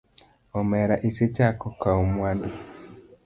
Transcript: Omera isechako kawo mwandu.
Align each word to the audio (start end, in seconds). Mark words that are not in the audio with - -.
Omera 0.59 0.95
isechako 1.09 1.67
kawo 1.81 2.03
mwandu. 2.13 2.49